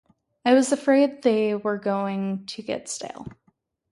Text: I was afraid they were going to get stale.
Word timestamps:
I 0.45 0.55
was 0.55 0.71
afraid 0.71 1.21
they 1.21 1.53
were 1.53 1.77
going 1.77 2.47
to 2.47 2.63
get 2.63 2.89
stale. 2.89 3.27